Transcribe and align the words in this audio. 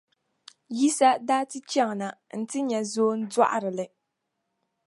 Yisa 0.77 1.09
daa 1.27 1.43
ti 1.51 1.59
chaŋ 1.69 1.89
na 1.99 2.07
nti 2.39 2.59
nya 2.69 2.79
zoondɔɣirili. 2.93 3.85